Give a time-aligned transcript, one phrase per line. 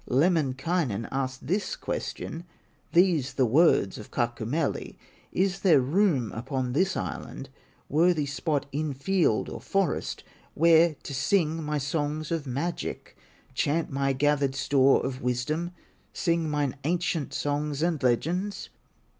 [0.09, 2.43] Lemminkainen asked this question,
[2.91, 4.97] These the words of Kaukomieli:
[5.31, 7.49] "Is there room upon this island,
[7.87, 10.23] Worthy spot in field or forest,
[10.55, 13.15] Where to sing my songs of magic,
[13.53, 15.69] Chant my gathered store of wisdom,
[16.13, 18.69] Sing mine ancient songs and legends?"